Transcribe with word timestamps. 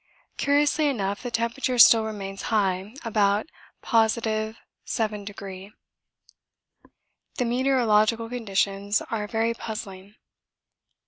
Curiously 0.35 0.87
enough 0.87 1.21
the 1.21 1.29
temperature 1.29 1.77
still 1.77 2.03
remains 2.05 2.41
high, 2.49 2.95
about 3.05 3.51
+7°. 3.83 4.55
The 7.35 7.45
meteorological 7.45 8.27
conditions 8.27 9.03
are 9.11 9.27
very 9.27 9.53
puzzling. 9.53 10.15